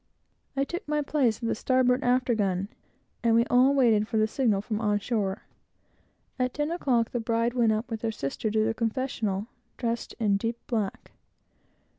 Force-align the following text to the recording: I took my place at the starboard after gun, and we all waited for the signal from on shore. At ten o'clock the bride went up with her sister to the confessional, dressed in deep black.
I 0.57 0.63
took 0.63 0.87
my 0.87 1.03
place 1.03 1.43
at 1.43 1.47
the 1.47 1.53
starboard 1.53 2.03
after 2.03 2.33
gun, 2.33 2.69
and 3.21 3.35
we 3.35 3.45
all 3.51 3.75
waited 3.75 4.07
for 4.07 4.17
the 4.17 4.25
signal 4.27 4.59
from 4.59 4.81
on 4.81 4.97
shore. 4.97 5.43
At 6.39 6.55
ten 6.55 6.71
o'clock 6.71 7.11
the 7.11 7.19
bride 7.19 7.53
went 7.53 7.71
up 7.71 7.91
with 7.91 8.01
her 8.01 8.11
sister 8.11 8.49
to 8.49 8.65
the 8.65 8.73
confessional, 8.73 9.45
dressed 9.77 10.15
in 10.19 10.37
deep 10.37 10.57
black. 10.65 11.11